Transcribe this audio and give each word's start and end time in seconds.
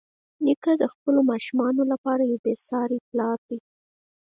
نیکه 0.45 0.73
د 0.81 0.83
خپلو 0.93 1.19
ماشومانو 1.31 1.81
لپاره 1.91 2.23
یو 2.29 2.37
بېساري 2.45 2.97
پلار 3.07 3.37
دی. 3.49 3.57